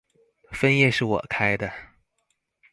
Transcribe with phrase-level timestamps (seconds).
[0.49, 1.71] 分頁是我開的